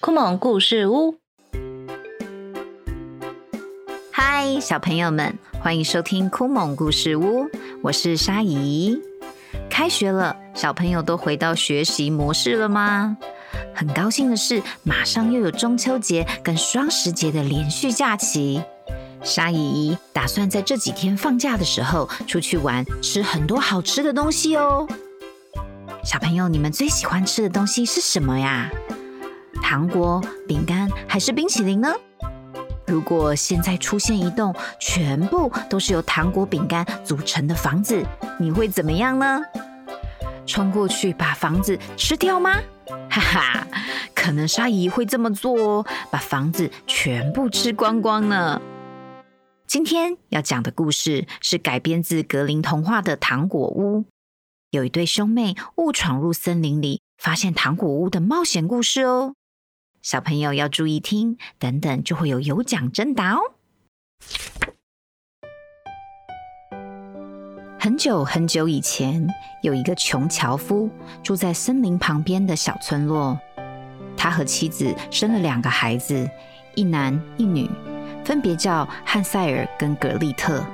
[0.00, 1.14] 酷萌故事屋，
[4.10, 7.46] 嗨，小朋友们，欢迎收听酷萌故事屋，
[7.84, 9.00] 我是沙姨。
[9.70, 13.16] 开学了，小朋友都回到学习模式了吗？
[13.72, 18.60] 很高兴的是，马上又有中秋节跟双十节的连续假期。
[19.26, 24.86] 沙姨打算在这几天放假的时候出去玩，吃很多好吃的东西哦。
[26.04, 28.70] 小朋友，你们最喜欢吃的东西是什么呀？
[29.60, 31.92] 糖果、饼干还是冰淇淋呢？
[32.86, 38.00] 如果现在出现一栋全部都是由糖果、饼干组成的房子，
[38.38, 39.42] 你会怎么样呢？
[40.46, 42.52] 冲过去把房子吃掉吗？
[43.10, 43.66] 哈哈，
[44.14, 48.62] 可能沙姨会这么做哦，把房子全部吃光光呢。
[49.66, 54.02] 今天要讲的故事是改编自格林童话的《糖果屋》，
[54.70, 59.34] 有一对兄妹误闯入森林里，发现糖果屋的冒险故事哦。
[60.02, 63.40] 小朋友要注意听，等等就会有有奖征答哦。
[67.80, 69.26] 很久很久以前，
[69.64, 70.88] 有一个穷樵夫
[71.24, 73.36] 住在森林旁边的小村落。
[74.16, 76.30] 他和妻子生了两个孩子，
[76.76, 77.68] 一男一女，
[78.26, 80.66] 分别叫汉塞尔跟格丽特。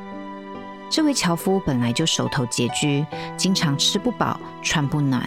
[0.89, 3.05] 这位樵夫本来就手头拮据，
[3.37, 5.23] 经常吃不饱穿不暖。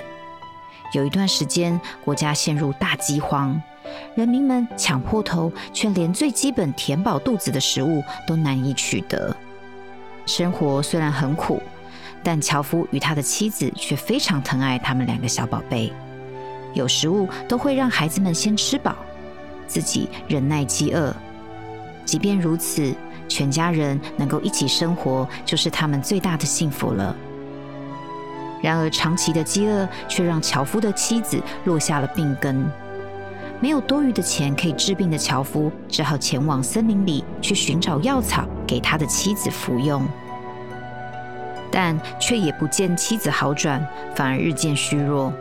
[0.92, 3.62] 有一段时间，国家陷入大饥荒，
[4.16, 9.36] 人民们抢破头，却连最基本填饱肚子的食物都难以取得。
[10.26, 11.62] 生活虽然很苦。
[12.23, 15.94] 但樵夫与他的妻子却非常疼爱他们两个小宝贝，
[16.73, 18.96] 有食物都会让孩子们先吃饱，
[19.68, 21.16] 自己忍耐饥饿。
[22.06, 22.94] 即便如此，
[23.28, 27.16] 全家人能够一起生活，就是他们最大的幸福了。
[28.62, 32.66] 然而，长期的饥饿却让樵夫的妻子落下了病根。
[33.59, 40.06] 没有多余的钱可以治病的樵夫，只好前往森林里去寻找药草给他的妻子服用。
[41.72, 43.85] 但却也不见妻子好转，
[44.16, 45.34] 反而日渐虚弱。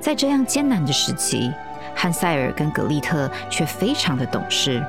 [0.00, 1.52] 在这样艰难的时期，
[1.94, 4.82] 汉塞尔跟格丽特却非常的懂事。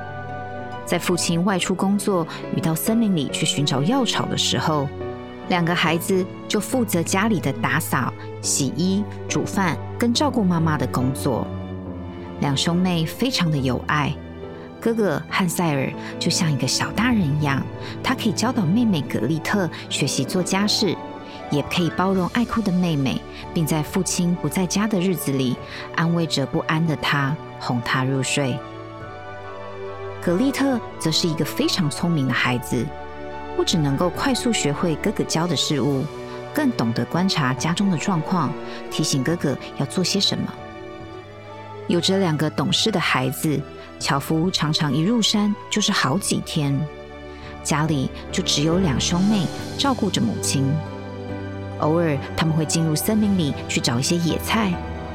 [0.92, 4.86] 在父亲外出工作与到森林里去寻找药草的时候，
[5.48, 11.46] 两个孩子就负责家里的打扫、洗衣、煮饭跟照顾妈妈的工作。
[12.40, 14.14] 两兄妹非常的有爱。
[14.82, 17.62] 哥哥汉塞尔就像一个小大人一样，
[18.04, 20.94] 他可以教导妹妹格丽特学习做家事，
[21.50, 23.18] 也可以包容爱哭的妹妹，
[23.54, 25.56] 并在父亲不在家的日子里
[25.96, 28.54] 安慰着不安的她，哄她入睡。
[30.22, 32.86] 格丽特则是一个非常聪明的孩子，
[33.56, 36.04] 不只能够快速学会哥哥教的事物，
[36.54, 38.52] 更懂得观察家中的状况，
[38.88, 40.44] 提醒哥哥要做些什么。
[41.88, 43.60] 有着两个懂事的孩子。
[43.98, 46.76] 樵夫常常一入山就是好几天，
[47.62, 49.46] 家里就只有两兄妹
[49.78, 50.68] 照顾着母亲。
[51.78, 54.72] 偶尔他们会进入森林里去找一些野菜，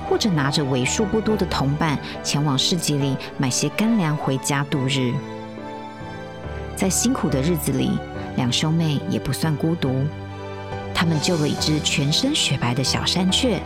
[0.07, 5.13] 或者拿着为数不多的同伴前往市集里买些干粮回家度日。
[6.75, 7.91] 在辛苦的日子里，
[8.35, 10.06] 两兄妹也不算孤独，
[10.94, 13.59] 他们救了一只全身雪白的小山雀。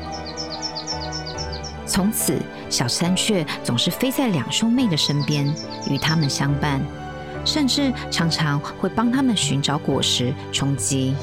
[1.85, 5.53] 从此，小山雀总是飞在两兄妹的身边，
[5.89, 6.79] 与他们相伴，
[7.43, 11.13] 甚至常常会帮他们寻找果实充饥。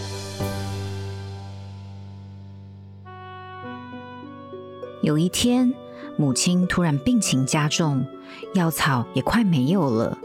[5.08, 5.72] 有一天，
[6.18, 8.06] 母亲突然病情加重，
[8.52, 10.18] 药草也快没有了。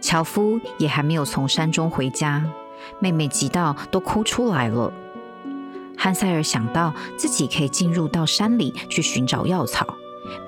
[0.00, 2.44] 樵夫也还没有从山中回家，
[2.98, 4.92] 妹妹急到都哭出来了。
[5.96, 9.86] 汉塞尔想到自己可以进入到山里去寻找药草，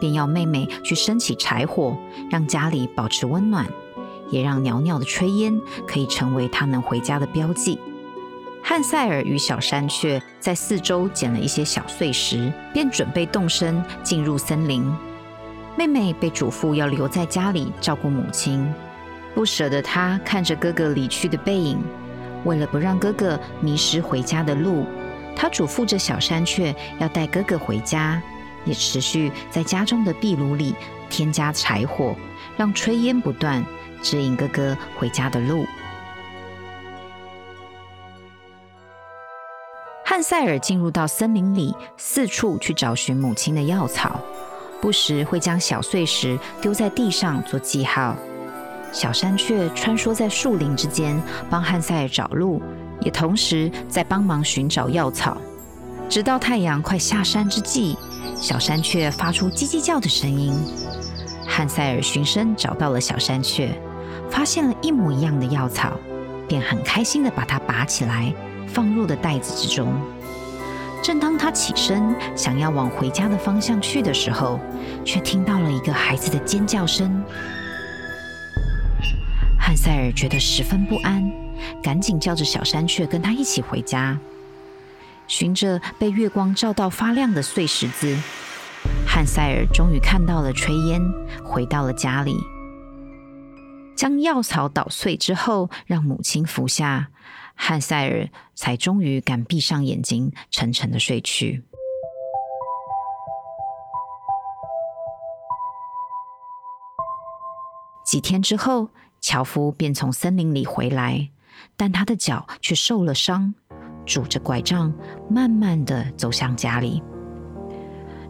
[0.00, 1.96] 便要妹妹去升起柴火，
[2.28, 3.70] 让家里保持温暖，
[4.30, 7.78] 也让袅袅的炊烟可以成为他能回家的标记。
[8.72, 14.90] 汉塞尔与小山雀在四周捡了一些小碎石，便准备动身进入森林。
[15.76, 18.66] 妹妹被嘱咐要留在家里照顾母亲，
[19.34, 21.78] 不舍得她看着哥哥离去的背影，
[22.46, 24.86] 为了不让哥哥迷失回家的路。
[25.36, 28.22] 她嘱咐着小山雀要带哥哥回家，
[28.64, 30.74] 也持续在家中的壁炉里
[31.10, 32.16] 添加柴火，
[32.56, 33.62] 让炊烟不断，
[34.00, 35.66] 指引哥哥回家的路。
[40.14, 44.20] 汉塞尔进入到森林里，四处去找寻母亲的药草，
[44.78, 48.14] 不时会将小碎石丢在地上做记号。
[48.92, 51.18] 小山雀穿梭在树林之间，
[51.48, 52.60] 帮汉塞尔找路。
[53.00, 55.38] 也同时在帮忙寻找药草。
[56.10, 57.96] 直到太阳快下山之际，
[58.36, 60.52] 小山雀发出叽叽叫的声音。
[61.48, 63.72] 汉塞尔循声找到了小山雀，
[64.30, 65.94] 发现了一模一样的药草，
[66.46, 68.30] 便很开心的把它拔起来，
[68.72, 69.94] 放入的袋子之中。
[71.02, 74.60] 正当他起身想要往回家的方向去的时候，
[75.04, 77.22] 却听到了一个孩子的尖叫声。
[79.58, 81.28] 汉塞尔觉得十分不安，
[81.82, 84.16] 赶紧叫着小山雀跟他一起回家。
[85.26, 88.16] 循着被月光照到发亮的碎石子，
[89.06, 91.00] 汉塞尔终于看到了炊烟，
[91.42, 92.36] 回到了家里，
[93.96, 97.08] 将药草捣碎之后，让母亲服下。
[97.64, 101.62] 汉塞尔才终于敢闭上眼睛，沉沉的睡去。
[108.04, 108.88] 几天之后，
[109.20, 111.30] 樵夫便从森林里回来，
[111.76, 113.54] 但他的脚却受了伤，
[114.04, 114.92] 拄着拐杖，
[115.30, 117.00] 慢慢的走向家里。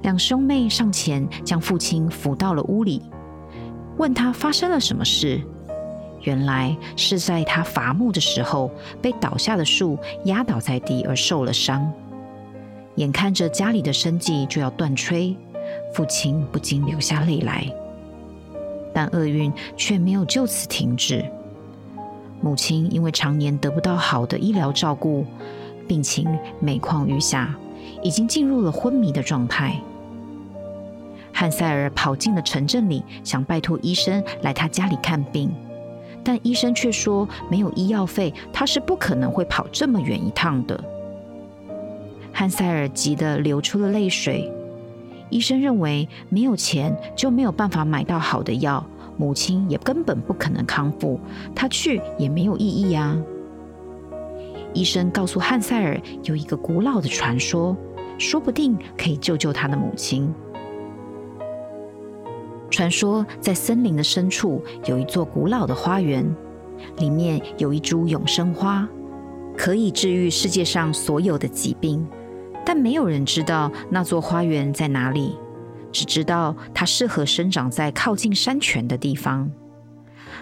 [0.02, 3.10] 两兄妹上前将父亲扶到了屋里，
[3.96, 5.42] 问他发生了什么事。
[6.22, 8.70] 原来是在他伐木的时候，
[9.00, 11.92] 被倒下的树压倒在地而受了伤。
[12.96, 15.34] 眼看着家里的生计就要断炊，
[15.94, 17.66] 父亲不禁流下泪来。
[18.94, 21.24] 但厄运却没有就此停止。
[22.42, 25.24] 母亲因为常年得不到好的医疗照顾，
[25.88, 26.28] 病情
[26.60, 27.54] 每况愈下，
[28.02, 29.80] 已经进入了昏迷的状态。
[31.32, 35.50] 汉塞尔跑进了城镇里，想拜托医生来他家里看病。
[36.24, 40.82] 但医生却说没有医药费，他是不可能会跑这么远一趟的。
[42.32, 44.50] 汉塞尔急得流出了泪水。
[45.30, 48.84] 医生认为没有钱就没有办法买到好的药，
[49.16, 51.18] 母亲也根本不可能康复，
[51.54, 53.16] 他去也没有意义啊。
[54.74, 57.76] 医生告诉汉塞尔有一个古老的传说，
[58.18, 60.32] 说不定可以救救他的母亲。
[62.72, 66.34] 传说在森林的深处有一座古老的花园，
[66.96, 68.88] 里面有一株永生花，
[69.56, 72.04] 可以治愈世界上所有的疾病。
[72.64, 75.36] 但没有人知道那座花园在哪里，
[75.92, 79.50] 只知道它适合生长在靠近山泉的地方。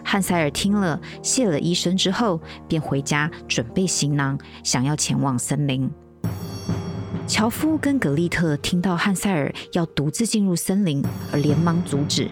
[0.04, 5.90] 汉塞尔听了，谢了医生之后，便回家准备行囊，想要前往森林。
[7.30, 11.00] 樵夫跟格丽特听到汉塞尔要独自进入森林，
[11.30, 12.28] 而连忙阻止。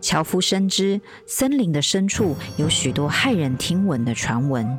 [0.00, 4.78] 樵夫深知森林的深处有许多骇人听闻的传闻，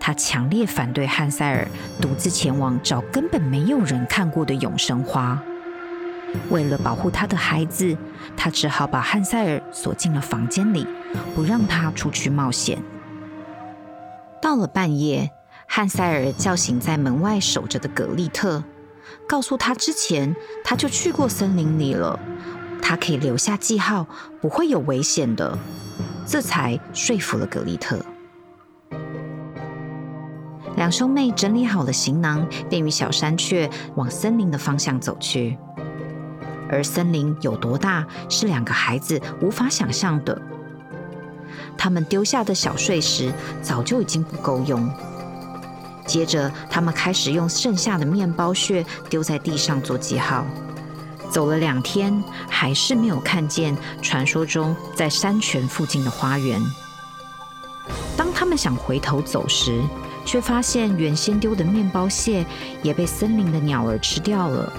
[0.00, 1.68] 他强烈反对汉塞尔
[2.00, 5.42] 独自前往找根本没有人看过的永生花。
[6.48, 7.94] 为了保护他的孩子，
[8.38, 10.86] 他只好把汉塞尔锁进了房间里，
[11.34, 12.82] 不让他出去冒险。
[14.40, 15.30] 到了半夜。
[15.76, 18.62] 汉塞尔叫醒在门外守着的格丽特，
[19.26, 22.16] 告诉他之前他就去过森林里了，
[22.80, 24.06] 他可以留下记号，
[24.40, 25.58] 不会有危险的。
[26.24, 27.98] 这才说服了格丽特。
[30.76, 35.58] 两兄妹整理好了行囊，便与小山雀往森林的方向走去。
[36.70, 40.40] 而森林有多大，是两个孩子无法想象的。
[41.76, 44.88] 他们丢下的小碎石早就已经不够用。
[46.06, 50.46] 接着，他们开始用剩下的面包屑丢在地上做记号。
[51.30, 56.60] 走了两天，还是没有看见传说中在山泉附近的花园。
[58.16, 59.82] 当他们想回头走时，
[60.24, 62.46] 却发现原先丢的面包屑
[62.82, 64.72] 也被森林的鸟儿吃掉了。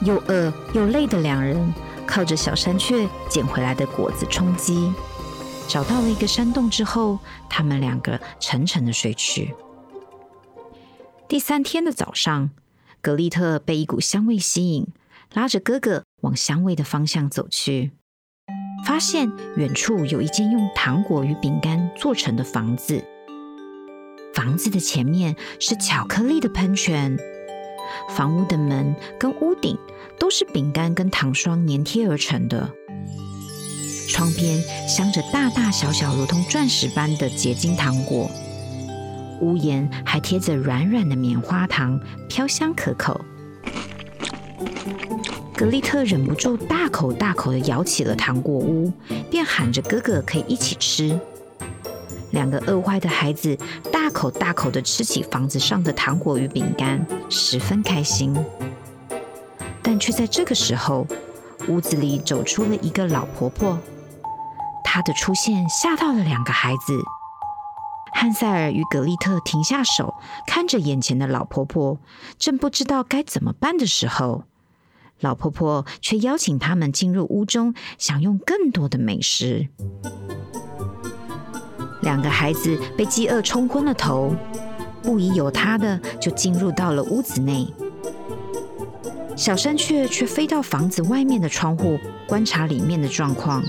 [0.00, 1.72] 又饿又累的两人，
[2.06, 4.92] 靠着小山雀捡回来的果子充饥。
[5.66, 7.18] 找到了一个山洞之后，
[7.48, 9.54] 他们两个沉沉的睡去。
[11.28, 12.50] 第三天的早上，
[13.02, 14.86] 格丽特被一股香味吸引，
[15.32, 17.90] 拉着哥哥往香味的方向走去。
[18.86, 23.04] 发现远处有一间用糖果与饼干做成的房子，
[24.34, 27.18] 房子的前面是巧克力的喷泉。
[28.10, 29.76] 房屋的门跟屋顶
[30.20, 32.72] 都是饼干跟糖霜粘贴而成的，
[34.08, 38.30] 窗边镶着大大小小如同钻石般的结晶糖果。
[39.40, 43.20] 屋檐还贴着软软的棉花糖，飘香可口。
[45.56, 48.92] 格丽特忍不住大口大口的咬起了糖果屋，
[49.30, 51.18] 便喊着哥哥可以一起吃。
[52.32, 53.56] 两个饿坏的孩子
[53.90, 58.36] 大口大口的吃起房子上的糖果与饼干，十分开心。
[59.80, 61.06] 但却在这个时候，
[61.68, 63.78] 屋子里走出了一个老婆婆。
[64.84, 66.98] 她的出现吓到了两个孩子。
[68.18, 70.14] 汉塞尔与格丽特停下手，
[70.46, 71.98] 看着眼前的老婆婆，
[72.38, 74.44] 正不知道该怎么办的时候，
[75.20, 79.68] 老婆婆却邀请他们进入屋中，享用更多的美食。
[82.00, 84.34] 两个孩子被饥饿冲昏了头，
[85.02, 87.68] 不疑有他的就进入到了屋子内。
[89.36, 93.62] 小山雀却飞到房子外面的窗户，观察里面的状况。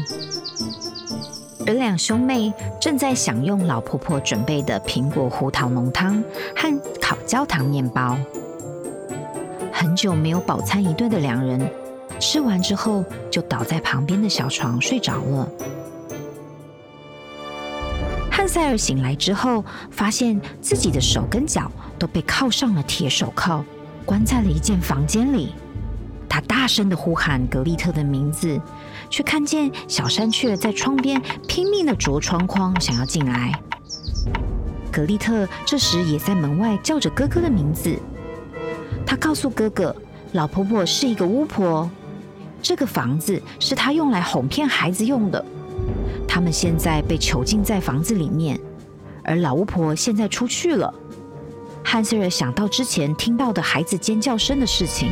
[1.68, 6.24] 而两兄妹正在享用老婆婆准备的苹果胡桃浓汤
[6.56, 8.18] 和烤焦糖面包。
[9.74, 11.70] 很久没有饱餐一顿的两人，
[12.22, 15.48] 吃完之后就倒在旁边的小床睡着了。
[18.32, 21.70] 汉塞尔醒来之后，发现自己的手跟脚
[22.00, 23.64] 都被铐上了铁手铐。
[24.06, 25.54] 关在了一间房间里，
[26.30, 28.58] 他大声的呼喊格丽特的名字，
[29.10, 33.52] 却看见小山雀在窗边拼命的啄窗框，想要进来。
[34.92, 37.98] 格丽特这时也在门外叫着哥哥的名字。
[39.06, 39.96] 他告诉哥哥，
[40.34, 41.90] 老婆婆是一个巫婆，
[42.62, 45.44] 这个房子是她用来哄骗孩子用的。
[46.28, 48.60] 他们现在被囚禁在房子里面，
[49.24, 50.94] 而老巫婆现在出去了。
[51.84, 55.10] 汉塞尔想到之前听到的孩子尖叫声的事情，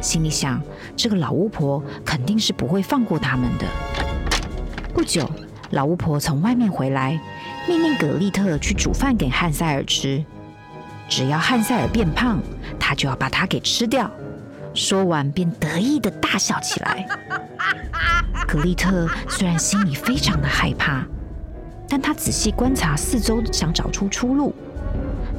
[0.00, 0.60] 心里想：
[0.96, 3.66] 这个老巫婆肯定是不会放过他们的。
[4.94, 5.28] 不久，
[5.70, 7.20] 老巫婆从外面回来，
[7.68, 10.24] 命令格丽特去煮饭给汉塞尔吃。
[11.08, 12.40] 只要汉塞尔变胖，
[12.78, 14.10] 他就要把他给吃掉。
[14.74, 17.06] 说完，便得意的大笑起来。
[18.46, 21.04] 格丽特虽然心里非常的害怕，
[21.88, 24.54] 但他仔细观察四周，想找出出路。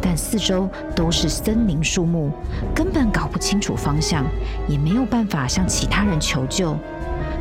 [0.02, 2.32] 但四周都是森林树木，
[2.76, 4.26] 根本搞不清楚方向，
[4.68, 6.78] 也没有办法向其他人求救。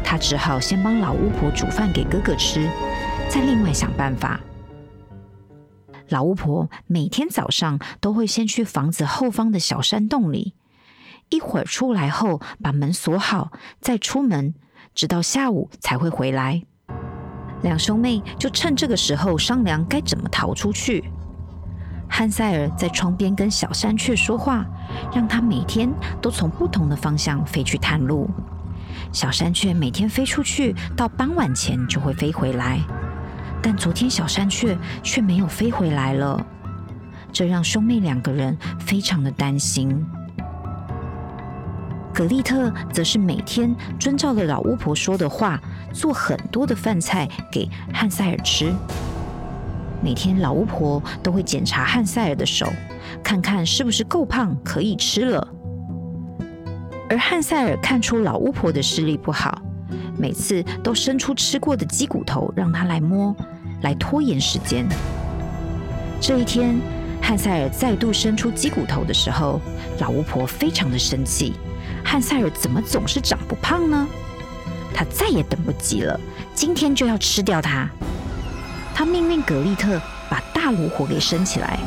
[0.02, 2.68] 他只好先帮老巫婆煮饭给哥哥吃，
[3.28, 4.40] 再另外想办法。
[6.08, 10.54] 老巫婆每天早上都会先去房子后方的小山洞里，
[11.30, 14.54] 一会儿出来后把门锁好，再出门，
[14.94, 16.62] 直到下午才会回来。
[17.62, 21.10] 两兄妹就趁这个时候商量该怎么逃出去。
[22.18, 24.64] 汉塞尔在窗边跟小山雀说话，
[25.14, 28.26] 让他每天都从不同的方向飞去探路。
[29.12, 32.80] 小山雀每天飞出去，到傍晚前就会飞回来。
[33.62, 36.42] 但昨天小山雀却没有飞回来了，
[37.30, 40.02] 这让兄妹两个人非常的担心。
[42.14, 45.60] 格丽特则是每天遵照了老巫婆说的话，
[45.92, 48.74] 做很多的饭菜给汉塞尔吃。
[50.06, 52.64] 每天，老巫婆都会检查汉塞尔的手，
[53.24, 55.48] 看看是不是够胖，可以吃了。
[57.10, 59.60] 而汉塞尔看出老巫婆的视力不好，
[60.16, 63.34] 每次都伸出吃过的鸡骨头让他来摸，
[63.82, 64.86] 来拖延时间。
[66.20, 66.78] 这一天，
[67.20, 69.60] 汉塞尔再度伸出鸡骨头的时候，
[69.98, 71.54] 老巫婆非常的生气：
[72.04, 74.06] 汉塞尔怎么总是长不胖呢？
[74.94, 76.20] 他再也等不及了，
[76.54, 77.90] 今天就要吃掉他。
[78.96, 80.00] 他命令格丽特
[80.30, 81.78] 把大炉火给升起来。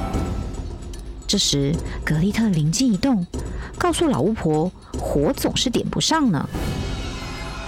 [1.26, 1.74] 这时，
[2.06, 3.26] 格丽特灵机一动，
[3.80, 6.48] 告诉老巫婆：“火总是点不上呢。”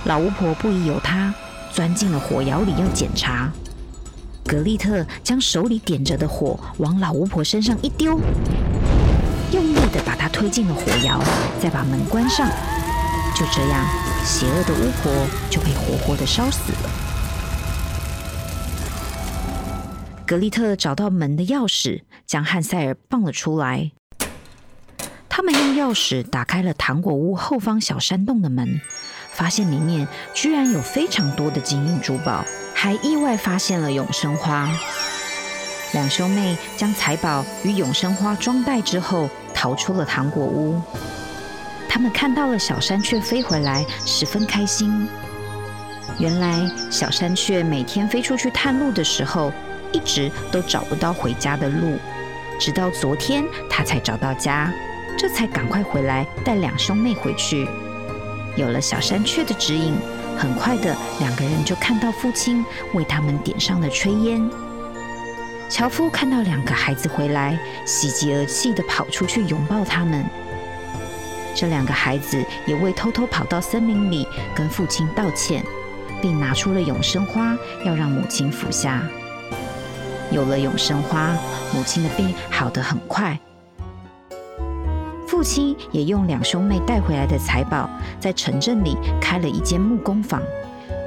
[0.06, 1.34] 老巫婆不疑有他，
[1.74, 3.52] 钻进了火窑里要检查。
[4.46, 8.20] 格丽特将手里点着的火往老巫婆身上一丢，
[9.52, 11.20] 用力的把她推进了火窑，
[11.60, 12.48] 再把门关上。
[13.34, 13.88] 就这样，
[14.24, 15.12] 邪恶的巫婆
[15.50, 17.11] 就被活活的烧死了。
[20.32, 23.92] 格丽特找到门的钥匙，将汉塞尔放了出来。
[25.28, 28.80] 他们用钥匙打开了糖果屋后方小山洞的门，
[29.34, 34.70] 发现里面居然有非常多的金银珠宝，还意外发现了永生花。
[35.92, 40.82] 两兄妹将财宝与永生花装袋之后，逃出了糖果屋。
[41.90, 45.10] 他们看到了小山雀飞回来，十分开心。
[46.18, 49.52] 原来小山雀每天飞出去探路的时候。
[49.92, 51.98] 一直都找不到回家的路，
[52.60, 54.72] 直到昨天他才找到家，
[55.18, 57.68] 这才赶快回来带两兄妹回去。
[58.56, 59.96] 有了小山雀的指引，
[60.38, 64.50] 很快的两个人就看到父亲为他们点上了炊烟。
[65.70, 70.26] 樵夫看到两个孩子回来，喜极而泣的跑出去拥抱他们。
[71.56, 75.64] 这两个孩子也为偷偷跑到森林里跟父亲道歉，
[76.22, 79.02] 并拿出了永生花，要让母亲服下。
[80.32, 81.36] 有了永生花，
[81.74, 83.38] 母亲的病好得很快。
[85.28, 90.42] 父亲也用两兄妹带回来的财宝，在城镇里开了一间木工坊，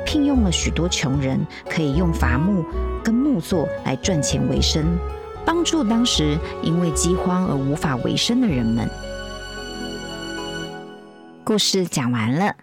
[0.04, 2.64] 聘用了许多穷人，可以用伐木
[3.02, 4.98] 跟木作来赚钱为生，
[5.44, 8.88] 帮助当时因为饥荒而无法为生的人们。
[11.44, 12.56] 故事讲完了，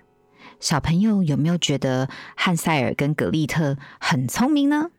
[0.59, 4.89] 小朋友有没有觉得汉塞尔跟格丽特很聪明呢？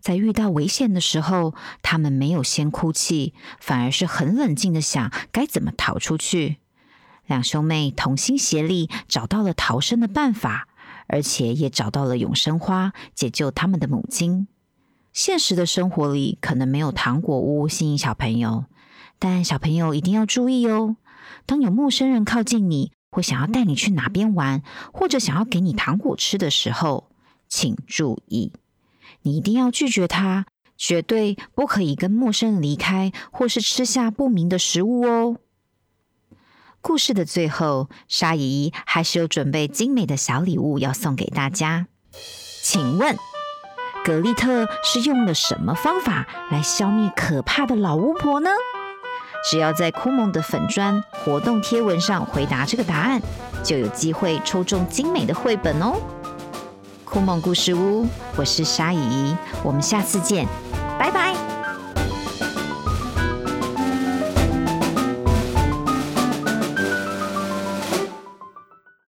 [0.00, 6.58] 在遇到危险的时候，他们没有先哭泣，反而是很冷静的想该怎么逃出去。
[7.26, 10.66] 两兄妹同心协力，找到了逃生的办法，
[11.08, 14.48] 而且也找到了永生花，解救他们的母亲。
[15.12, 18.64] 现实的生活里可能没有糖果屋吸引小朋友，
[19.18, 20.96] 但小朋友一定要注意哦。
[21.44, 24.62] 当有陌生人靠近你，或想要带你去哪边玩，
[24.92, 27.10] 或者想要给你糖果吃的时候，
[27.48, 28.52] 请注意，
[29.22, 30.46] 你一定要拒绝他，
[30.76, 35.36] 绝对不可以跟陌生人离开，或是吃下不明的食物哦。
[36.80, 41.88] 故事的最后，沙姨还是有准备精美的小礼物要送给大家。
[42.62, 43.16] 请问，
[44.04, 48.50] 格丽特是用了什么方法来消灭可怕的老巫婆呢？
[49.50, 53.20] 只要在酷梦的粉砖活动贴文上回答这个答案，
[53.64, 56.00] 就有机会抽中精美的绘本哦！
[57.08, 59.34] 酷梦故事屋，我是沙姨，
[59.64, 60.46] 我们下次见，
[60.98, 61.37] 拜拜。